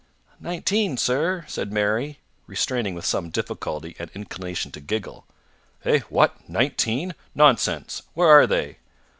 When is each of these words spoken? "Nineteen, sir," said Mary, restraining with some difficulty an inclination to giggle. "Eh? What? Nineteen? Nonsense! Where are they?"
"Nineteen, 0.39 0.97
sir," 0.97 1.45
said 1.47 1.71
Mary, 1.71 2.21
restraining 2.47 2.95
with 2.95 3.05
some 3.05 3.29
difficulty 3.29 3.95
an 3.99 4.09
inclination 4.15 4.71
to 4.71 4.79
giggle. 4.79 5.27
"Eh? 5.85 5.99
What? 6.09 6.49
Nineteen? 6.49 7.13
Nonsense! 7.35 8.01
Where 8.15 8.27
are 8.29 8.47
they?" 8.47 8.77